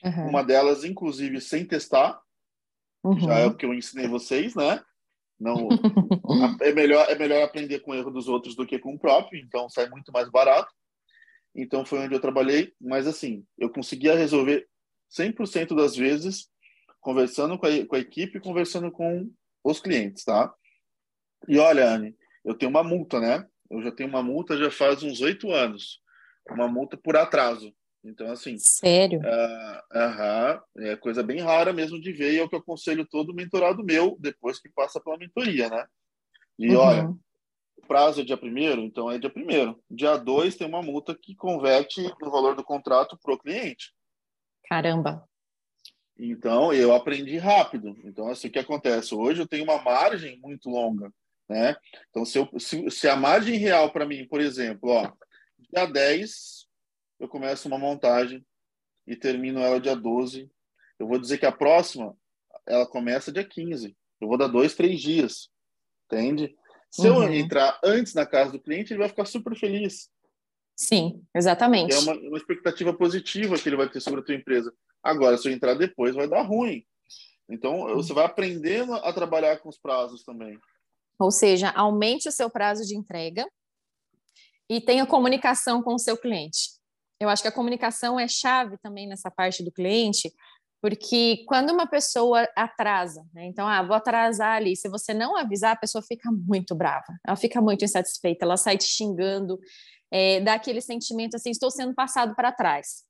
[0.02, 0.30] Uhum.
[0.30, 2.20] Uma delas, inclusive, sem testar,
[3.02, 3.20] Uhum.
[3.20, 4.82] Já é o que eu ensinei vocês, né?
[5.40, 5.68] Não,
[6.60, 9.40] é melhor é melhor aprender com o erro dos outros do que com o próprio,
[9.40, 10.72] então sai muito mais barato.
[11.54, 14.68] Então foi onde eu trabalhei, mas assim, eu conseguia resolver
[15.10, 16.48] 100% das vezes
[17.00, 19.28] conversando com a, com a equipe, conversando com
[19.64, 20.52] os clientes, tá?
[21.48, 23.46] E olha, Anne, eu tenho uma multa, né?
[23.70, 26.00] Eu já tenho uma multa já faz uns oito anos,
[26.50, 27.74] uma multa por atraso.
[28.02, 28.56] Então, assim.
[28.58, 29.20] Sério?
[29.20, 33.34] Uh, é coisa bem rara mesmo de ver, e é o que eu aconselho todo
[33.34, 35.86] mentorado meu depois que passa pela mentoria, né?
[36.58, 36.80] E uhum.
[36.80, 37.08] olha,
[37.76, 39.82] o prazo é dia primeiro, então é dia primeiro.
[39.90, 43.92] Dia dois tem uma multa que converte o valor do contrato para o cliente.
[44.68, 45.24] Caramba!
[46.18, 47.96] Então, eu aprendi rápido.
[48.04, 49.14] Então, assim, o que acontece?
[49.14, 51.10] Hoje eu tenho uma margem muito longa,
[51.48, 51.74] né?
[52.10, 55.10] Então, se, eu, se, se a margem real para mim, por exemplo, ó,
[55.72, 56.59] dia 10
[57.20, 58.44] eu começo uma montagem
[59.06, 60.50] e termino ela dia 12.
[60.98, 62.16] Eu vou dizer que a próxima,
[62.66, 63.94] ela começa dia 15.
[64.20, 65.50] Eu vou dar dois, três dias.
[66.06, 66.56] Entende?
[66.90, 67.24] Se uhum.
[67.24, 70.10] eu entrar antes na casa do cliente, ele vai ficar super feliz.
[70.74, 71.94] Sim, exatamente.
[71.94, 74.72] É uma, uma expectativa positiva que ele vai ter sobre a tua empresa.
[75.02, 76.84] Agora, se eu entrar depois, vai dar ruim.
[77.48, 77.96] Então, uhum.
[77.96, 80.58] você vai aprendendo a trabalhar com os prazos também.
[81.18, 83.46] Ou seja, aumente o seu prazo de entrega
[84.70, 86.79] e tenha comunicação com o seu cliente.
[87.20, 90.32] Eu acho que a comunicação é chave também nessa parte do cliente,
[90.82, 93.44] porque quando uma pessoa atrasa, né?
[93.44, 97.36] então, ah, vou atrasar ali, se você não avisar, a pessoa fica muito brava, ela
[97.36, 99.58] fica muito insatisfeita, ela sai te xingando,
[100.10, 103.04] é, dá aquele sentimento assim, estou sendo passado para trás.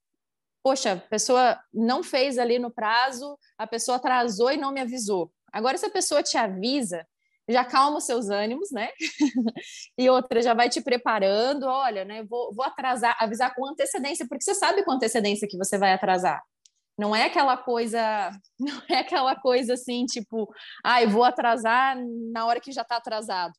[0.63, 5.31] Poxa, a pessoa não fez ali no prazo, a pessoa atrasou e não me avisou.
[5.51, 7.07] Agora, se a pessoa te avisa,
[7.49, 8.89] já calma os seus ânimos, né?
[9.97, 12.23] e outra, já vai te preparando, olha, né?
[12.23, 16.41] Vou, vou atrasar, avisar com antecedência, porque você sabe com antecedência que você vai atrasar.
[16.97, 21.97] Não é aquela coisa, não é aquela coisa assim, tipo, ah, eu vou atrasar
[22.31, 23.53] na hora que já está atrasado.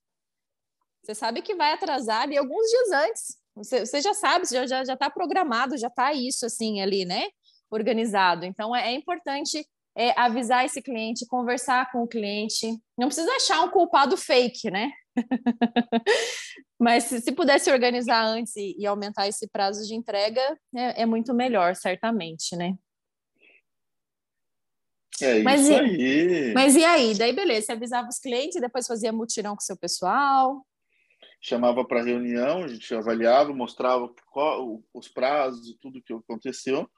[1.03, 3.42] Você sabe que vai atrasar ali alguns dias antes.
[3.57, 7.05] Você, você já sabe, já está já, já tá programado, já está isso assim ali,
[7.05, 7.25] né?
[7.71, 8.45] Organizado.
[8.47, 9.66] Então é, é importante
[9.97, 12.79] é, avisar esse cliente, conversar com o cliente.
[12.99, 14.91] Não precisa achar um culpado fake, né?
[16.81, 20.41] Mas se, se, pudesse organizar antes e, e, aumentar esse prazo de entrega,
[20.75, 22.75] é, é muito melhor, certamente, né?
[25.21, 26.55] É mas isso e, aí.
[26.55, 27.15] Mas e aí?
[27.15, 30.67] Daí, beleza, você avisava os clientes e depois fazia mutirão com o seu pessoal?
[31.41, 36.89] Chamava para reunião, a gente avaliava, mostrava qual, os prazos e tudo que aconteceu.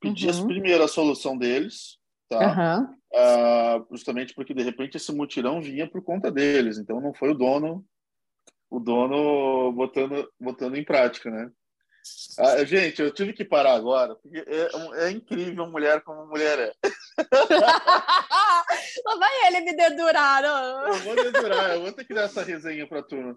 [0.00, 0.46] Pedia uhum.
[0.46, 1.99] primeiro a solução deles,
[2.30, 2.38] tá?
[2.38, 2.84] Uhum.
[3.12, 7.34] Uh, justamente porque de repente esse mutirão vinha por conta deles, então não foi o
[7.34, 7.84] dono,
[8.70, 11.50] o dono botando, botando em prática, né?
[12.38, 16.72] Ah, gente, eu tive que parar agora, porque é, é incrível mulher como mulher é.
[19.04, 20.42] Lá vai ele me dedurar.
[20.42, 20.86] Não?
[20.86, 23.36] Eu vou dedurar, eu vou ter que dar essa resenha para turma.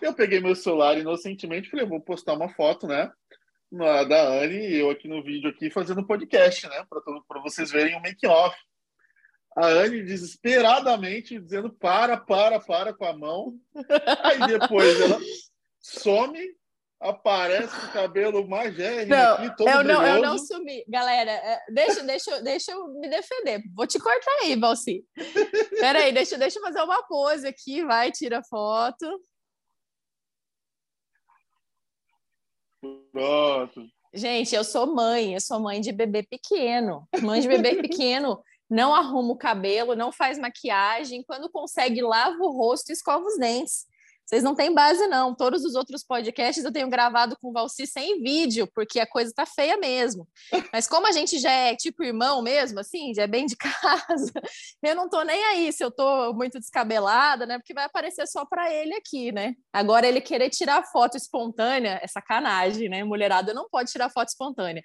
[0.00, 3.12] Eu peguei meu celular inocentemente falei, vou postar uma foto, né?
[3.72, 6.86] Na, da Anne e eu aqui no vídeo aqui fazendo podcast, né?
[7.26, 8.54] Para vocês verem o make-off.
[9.56, 13.54] A Anne desesperadamente dizendo para, para, para com a mão.
[14.22, 15.18] Aí depois ela
[15.80, 16.38] some,
[17.00, 20.84] aparece com o cabelo magérrimo não, aqui, todo eu não, eu não sumi.
[20.86, 23.62] Galera, é, deixa, deixa, deixa eu me defender.
[23.74, 25.04] Vou te cortar aí, Valci.
[25.80, 27.84] Peraí, deixa, deixa eu fazer uma pose aqui.
[27.84, 29.06] Vai, tira foto.
[33.12, 33.86] Pronto.
[34.12, 37.08] Gente, eu sou mãe, eu sou mãe de bebê pequeno.
[37.22, 42.50] Mãe de bebê pequeno não arruma o cabelo, não faz maquiagem, quando consegue lava o
[42.50, 43.86] rosto e escova os dentes.
[44.26, 45.34] Vocês não têm base, não.
[45.34, 49.32] Todos os outros podcasts eu tenho gravado com o Valci sem vídeo, porque a coisa
[49.34, 50.26] tá feia mesmo.
[50.72, 54.32] Mas como a gente já é tipo irmão mesmo, assim, já é bem de casa,
[54.82, 57.58] eu não tô nem aí se eu tô muito descabelada, né?
[57.58, 59.54] Porque vai aparecer só para ele aqui, né?
[59.72, 63.04] Agora ele querer tirar foto espontânea é sacanagem, né?
[63.04, 64.82] Mulherada não pode tirar foto espontânea.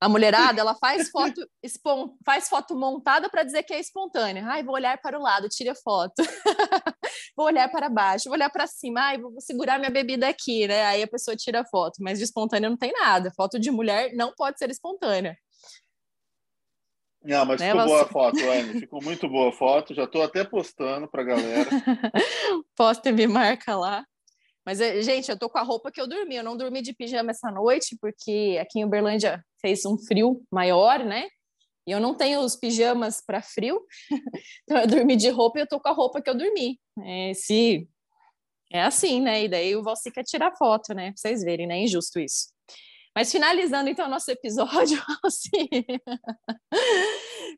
[0.00, 2.16] A mulherada, ela faz foto, espon...
[2.24, 4.44] faz foto montada para dizer que é espontânea.
[4.46, 6.22] Ai, vou olhar para o lado, tira foto.
[7.36, 10.84] vou olhar para baixo, vou olhar para cima, ai, vou segurar minha bebida aqui, né?
[10.86, 13.32] Aí a pessoa tira foto, mas de espontânea não tem nada.
[13.36, 15.36] Foto de mulher não pode ser espontânea.
[17.22, 18.80] Não, mas né, ficou boa a foto, Anne.
[18.80, 19.94] Ficou muito boa a foto.
[19.94, 21.70] Já estou até postando para a galera.
[22.74, 24.04] Posta e me marca lá.
[24.64, 26.36] Mas, eh, gente, eu tô com a roupa que eu dormi.
[26.36, 31.04] Eu não dormi de pijama essa noite, porque aqui em Uberlândia fez um frio maior,
[31.04, 31.28] né?
[31.90, 33.84] E eu não tenho os pijamas para frio,
[34.62, 36.78] então eu dormi de roupa e eu tô com a roupa que eu dormi.
[37.04, 37.88] É, se
[38.72, 39.42] é assim, né?
[39.42, 41.06] E daí o Valci quer tirar foto, né?
[41.10, 41.78] Pra vocês verem, né?
[41.80, 42.46] É injusto isso.
[43.12, 45.68] Mas finalizando então nosso episódio, assim,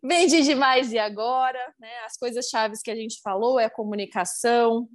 [0.03, 1.91] vendi demais e agora, né?
[2.07, 4.89] As coisas chaves que a gente falou é a comunicação,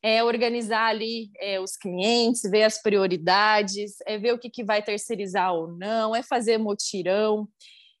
[0.00, 4.84] é organizar ali é, os clientes, ver as prioridades, é ver o que, que vai
[4.84, 7.48] terceirizar ou não, é fazer motirão.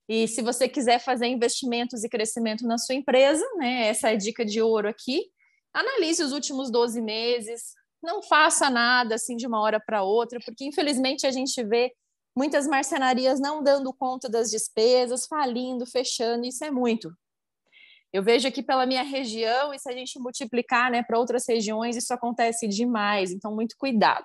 [0.08, 4.16] E se você quiser fazer investimentos e crescimento na sua empresa, né, essa é a
[4.16, 5.26] dica de ouro aqui.
[5.72, 10.64] Analise os últimos 12 meses, não faça nada assim de uma hora para outra, porque
[10.64, 11.92] infelizmente a gente vê
[12.34, 17.12] muitas marcenarias não dando conta das despesas, falindo, fechando, isso é muito.
[18.10, 21.96] Eu vejo aqui pela minha região, e se a gente multiplicar né, para outras regiões,
[21.96, 24.24] isso acontece demais, então muito cuidado.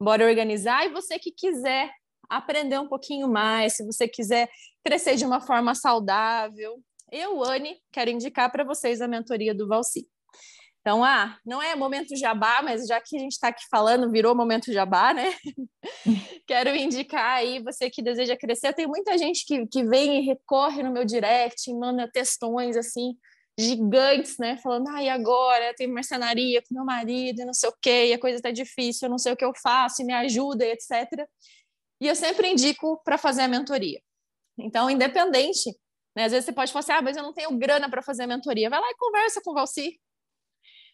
[0.00, 1.92] Bora organizar, e você que quiser
[2.28, 4.48] aprender um pouquinho mais, se você quiser
[4.84, 10.08] crescer de uma forma saudável, eu, Anne, quero indicar para vocês a mentoria do Valci.
[10.80, 14.36] Então, ah, não é momento jabá, mas já que a gente está aqui falando, virou
[14.36, 15.34] momento jabá, né?
[16.46, 18.72] Quero indicar aí, você que deseja crescer.
[18.72, 23.16] Tem muita gente que, que vem e recorre no meu direct, manda textões assim,
[23.58, 24.58] gigantes, né?
[24.58, 25.74] Falando, ah, e agora?
[25.74, 29.10] Tem mercenaria com meu marido, não sei o quê, e a coisa está difícil, eu
[29.10, 31.26] não sei o que eu faço, me ajuda, etc.
[32.00, 34.00] E eu sempre indico para fazer a mentoria.
[34.58, 35.70] Então, independente,
[36.16, 36.24] né?
[36.24, 38.26] Às vezes você pode falar assim, ah, mas eu não tenho grana para fazer a
[38.26, 38.70] mentoria.
[38.70, 40.00] Vai lá e conversa com o Valci.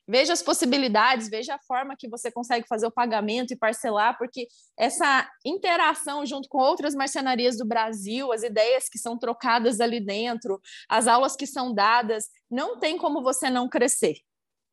[0.06, 4.48] Veja as possibilidades, veja a forma que você consegue fazer o pagamento e parcelar, porque
[4.76, 10.60] essa interação junto com outras marcenarias do Brasil, as ideias que são trocadas ali dentro,
[10.88, 14.16] as aulas que são dadas, não tem como você não crescer.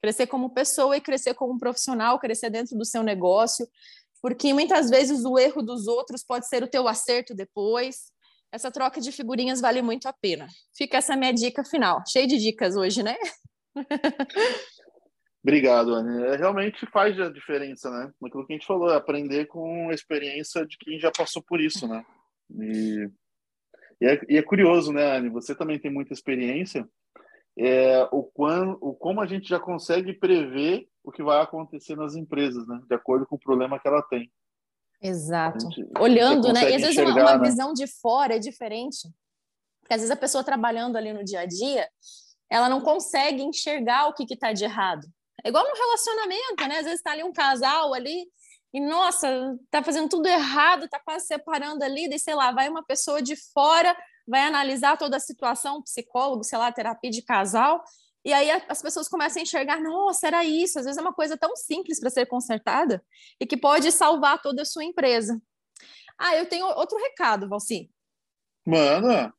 [0.01, 3.67] Crescer como pessoa e crescer como profissional, crescer dentro do seu negócio,
[4.21, 8.12] porque muitas vezes o erro dos outros pode ser o teu acerto depois.
[8.51, 10.47] Essa troca de figurinhas vale muito a pena.
[10.75, 12.03] Fica essa minha dica final.
[12.08, 13.15] Cheio de dicas hoje, né?
[15.41, 16.25] Obrigado, Anne.
[16.25, 18.12] É, realmente faz a diferença, né?
[18.23, 21.62] Aquilo que a gente falou, é aprender com a experiência de quem já passou por
[21.62, 22.03] isso, né?
[22.60, 23.10] E,
[24.01, 25.29] e, é, e é, curioso, né, Anne?
[25.29, 26.88] Você também tem muita experiência.
[27.58, 32.15] É, o, quando, o como a gente já consegue prever o que vai acontecer nas
[32.15, 32.79] empresas, né?
[32.87, 34.31] De acordo com o problema que ela tem.
[35.01, 35.69] Exato.
[35.69, 36.69] Gente, Olhando, né?
[36.71, 37.49] E às vezes uma, uma né?
[37.49, 39.09] visão de fora é diferente.
[39.81, 41.89] Porque às vezes a pessoa trabalhando ali no dia a dia,
[42.49, 45.07] ela não consegue enxergar o que está de errado.
[45.43, 46.77] É igual no relacionamento, né?
[46.77, 48.25] Às vezes está ali um casal ali
[48.73, 52.83] e, nossa, tá fazendo tudo errado, tá quase separando ali, daí, sei lá, vai uma
[52.83, 57.83] pessoa de fora, vai analisar toda a situação, psicólogo, sei lá, terapia de casal,
[58.29, 61.35] e aí as pessoas começam a enxergar, nossa, era isso, às vezes é uma coisa
[61.35, 63.03] tão simples para ser consertada
[63.39, 65.41] e que pode salvar toda a sua empresa.
[66.15, 67.89] Ah, eu tenho outro recado, Valci.
[68.63, 69.33] Manda.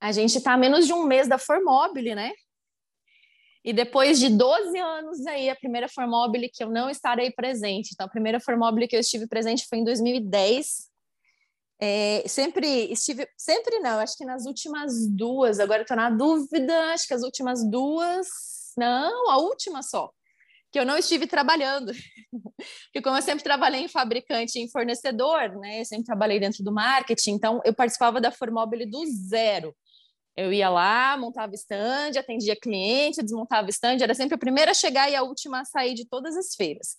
[0.00, 2.32] A gente está a menos de um mês da Formobile, né?
[3.64, 7.90] E depois de 12 anos aí, a primeira Formobile que eu não estarei presente.
[7.92, 10.91] Então, a primeira Formobile que eu estive presente foi em 2010.
[11.84, 17.08] É, sempre estive, sempre não, acho que nas últimas duas, agora estou na dúvida, acho
[17.08, 18.28] que as últimas duas,
[18.78, 20.08] não, a última só,
[20.70, 21.90] que eu não estive trabalhando.
[22.86, 26.62] Porque como eu sempre trabalhei em fabricante e em fornecedor, né, eu sempre trabalhei dentro
[26.62, 29.74] do marketing, então eu participava da Formobile do zero.
[30.36, 35.10] Eu ia lá, montava stand, atendia cliente, desmontava stand, era sempre a primeira a chegar
[35.10, 36.94] e a última a sair de todas as feiras.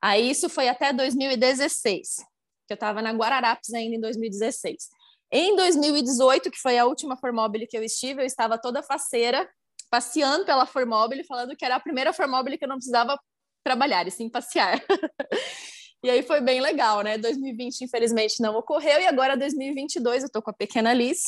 [0.00, 2.31] Aí isso foi até 2016,
[2.66, 4.88] que eu estava na Guararapes ainda em 2016.
[5.30, 9.48] Em 2018, que foi a última Formobile que eu estive, eu estava toda faceira,
[9.90, 13.18] passeando pela Formobile, falando que era a primeira Formobile que eu não precisava
[13.64, 14.82] trabalhar, e sim passear.
[16.04, 17.16] e aí foi bem legal, né?
[17.16, 21.20] 2020, infelizmente, não ocorreu, e agora 2022 eu estou com a pequena Liz,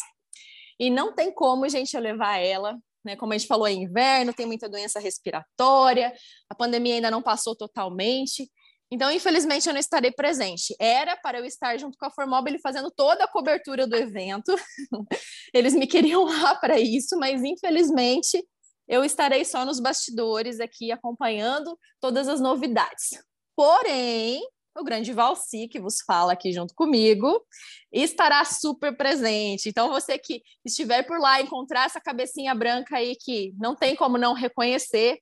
[0.78, 3.14] e não tem como, gente, eu levar ela né?
[3.16, 6.12] Como a gente falou, é inverno, tem muita doença respiratória,
[6.48, 8.50] a pandemia ainda não passou totalmente.
[8.94, 10.72] Então, infelizmente, eu não estarei presente.
[10.78, 14.54] Era para eu estar junto com a Formobile fazendo toda a cobertura do evento.
[15.52, 18.40] Eles me queriam lá para isso, mas infelizmente
[18.86, 23.20] eu estarei só nos bastidores aqui acompanhando todas as novidades.
[23.56, 24.40] Porém,
[24.76, 27.44] o grande Valci, que vos fala aqui junto comigo,
[27.92, 29.68] estará super presente.
[29.68, 34.18] Então, você que estiver por lá, encontrar essa cabecinha branca aí que não tem como
[34.18, 35.18] não reconhecer,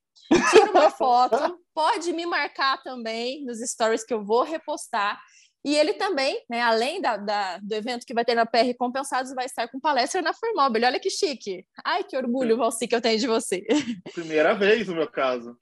[0.51, 5.21] tira uma foto, pode me marcar também nos stories que eu vou repostar.
[5.65, 9.33] E ele também, né, além da, da, do evento que vai ter na PR Compensados,
[9.33, 10.85] vai estar com palestra na Formobile.
[10.85, 11.65] Olha que chique.
[11.85, 13.65] Ai, que orgulho, Valci, que eu tenho de você.
[14.13, 15.57] Primeira vez no meu caso.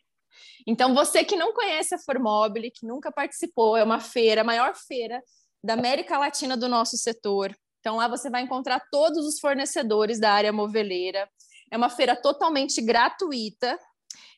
[0.68, 4.76] Então, você que não conhece a Formobile, que nunca participou, é uma feira, a maior
[4.76, 5.22] feira
[5.64, 7.56] da América Latina do nosso setor.
[7.80, 11.30] Então, lá você vai encontrar todos os fornecedores da área moveleira.
[11.72, 13.78] É uma feira totalmente gratuita.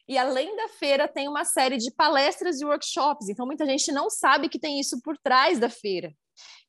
[0.07, 3.29] E além da feira, tem uma série de palestras e workshops.
[3.29, 6.13] Então, muita gente não sabe que tem isso por trás da feira.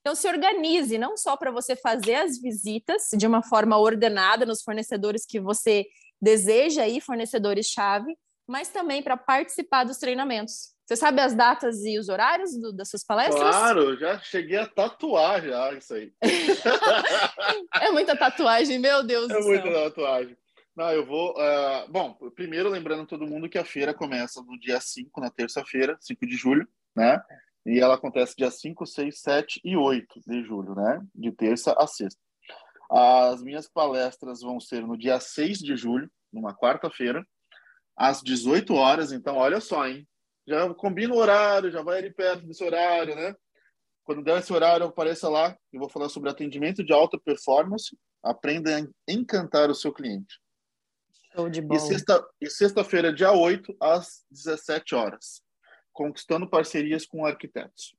[0.00, 4.62] Então, se organize não só para você fazer as visitas de uma forma ordenada nos
[4.62, 5.86] fornecedores que você
[6.20, 8.16] deseja aí, fornecedores-chave,
[8.46, 10.74] mas também para participar dos treinamentos.
[10.86, 13.40] Você sabe as datas e os horários do, das suas palestras?
[13.40, 16.12] Claro, já cheguei a tatuar já isso aí.
[17.80, 19.54] é muita tatuagem, meu Deus é do céu.
[19.54, 20.36] É muita tatuagem.
[20.76, 21.32] Não, eu vou.
[21.32, 25.96] Uh, bom, primeiro lembrando todo mundo que a feira começa no dia 5, na terça-feira,
[26.00, 27.22] 5 de julho, né?
[27.64, 31.00] E ela acontece dia 5, 6, 7 e 8 de julho, né?
[31.14, 32.20] De terça a sexta.
[32.90, 37.24] As minhas palestras vão ser no dia 6 de julho, numa quarta-feira,
[37.96, 39.12] às 18 horas.
[39.12, 40.06] Então, olha só, hein?
[40.46, 43.34] Já combina o horário, já vai ali perto desse horário, né?
[44.04, 45.56] Quando der esse horário, apareça lá.
[45.72, 47.96] Eu vou falar sobre atendimento de alta performance.
[48.22, 50.38] Aprenda a encantar o seu cliente.
[51.34, 51.80] Show de bola.
[52.40, 55.42] E sexta-feira, sexta dia 8, às 17 horas.
[55.92, 57.94] Conquistando parcerias com arquitetos.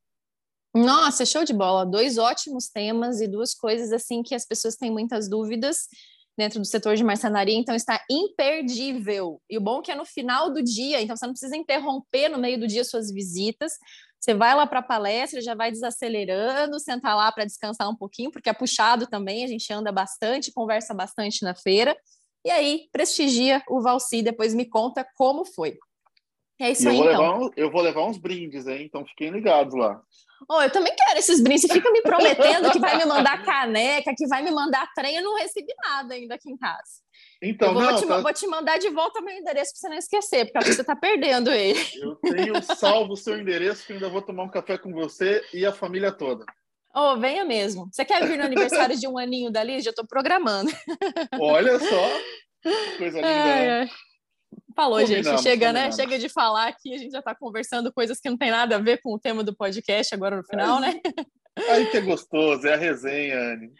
[0.74, 1.84] Nossa, show de bola.
[1.84, 5.88] Dois ótimos temas e duas coisas assim que as pessoas têm muitas dúvidas
[6.36, 9.40] dentro do setor de marcenaria, então está imperdível.
[9.48, 12.28] E o bom é que é no final do dia, então você não precisa interromper
[12.28, 13.72] no meio do dia suas visitas.
[14.20, 18.30] Você vai lá para a palestra, já vai desacelerando, sentar lá para descansar um pouquinho,
[18.30, 21.96] porque é puxado também, a gente anda bastante, conversa bastante na feira.
[22.44, 25.78] E aí, prestigia o Valci, depois me conta como foi.
[26.58, 27.40] É isso e aí, eu então.
[27.42, 28.84] Um, eu vou levar uns brindes, hein?
[28.84, 30.00] Então fiquem ligados lá.
[30.48, 31.62] Oh, eu também quero esses brindes.
[31.62, 35.16] Você fica me prometendo que vai me mandar caneca, que vai me mandar trem.
[35.16, 37.02] Eu não recebi nada ainda aqui em casa.
[37.42, 38.20] Então, eu vou, não, te, tá...
[38.20, 41.50] vou te mandar de volta meu endereço para você não esquecer, porque você está perdendo
[41.50, 41.80] ele.
[42.00, 45.64] Eu tenho salvo o seu endereço, que ainda vou tomar um café com você e
[45.64, 46.44] a família toda.
[46.94, 47.88] Oh, venha mesmo.
[47.92, 49.84] Você quer vir no aniversário de um aninho da Liz?
[49.84, 50.70] Já estou programando.
[51.38, 52.10] Olha só,
[52.96, 53.28] coisa linda.
[53.28, 53.88] Ai, ai.
[54.76, 55.42] Falou, combinamos, gente.
[55.42, 55.90] Chega, né?
[55.90, 58.78] Chega de falar que a gente já está conversando coisas que não tem nada a
[58.78, 61.00] ver com o tema do podcast agora no final, né?
[61.70, 63.72] Aí que é gostoso, é a resenha, Anne.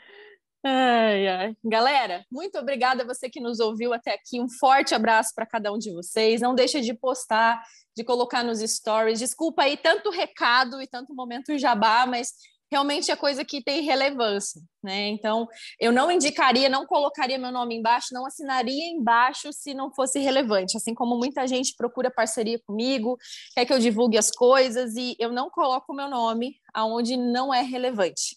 [0.65, 1.57] Ai, ai.
[1.63, 4.41] Galera, muito obrigada a você que nos ouviu até aqui.
[4.41, 6.41] Um forte abraço para cada um de vocês.
[6.41, 7.63] Não deixa de postar,
[7.95, 9.19] de colocar nos stories.
[9.19, 12.33] Desculpa aí tanto recado e tanto momento jabá, mas
[12.71, 15.09] realmente é coisa que tem relevância, né?
[15.09, 15.47] Então,
[15.81, 20.77] eu não indicaria, não colocaria meu nome embaixo, não assinaria embaixo se não fosse relevante.
[20.77, 23.17] Assim como muita gente procura parceria comigo,
[23.55, 27.63] quer que eu divulgue as coisas e eu não coloco meu nome aonde não é
[27.63, 28.37] relevante.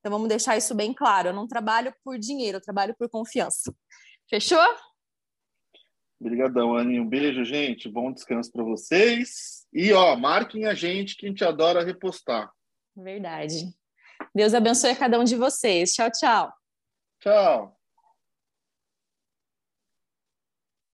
[0.00, 1.28] Então, vamos deixar isso bem claro.
[1.28, 3.74] Eu não trabalho por dinheiro, eu trabalho por confiança.
[4.28, 4.58] Fechou?
[6.20, 7.00] Obrigadão, Anny.
[7.00, 7.88] Um beijo, gente.
[7.88, 9.66] Bom descanso para vocês.
[9.72, 12.50] E, ó, marquem a gente que a gente adora repostar.
[12.96, 13.74] Verdade.
[14.34, 15.92] Deus abençoe a cada um de vocês.
[15.92, 16.52] Tchau, tchau.
[17.20, 17.79] Tchau.